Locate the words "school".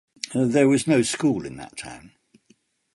1.03-1.45